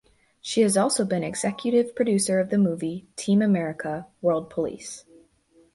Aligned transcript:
She 0.41 0.61
has 0.61 0.77
also 0.77 1.05
been 1.05 1.23
executive 1.23 1.93
producer 1.95 2.39
of 2.39 2.49
the 2.49 2.57
movie, 2.57 3.07
Team 3.17 3.39
America, 3.39 4.07
world 4.19 4.49
police. 4.49 5.05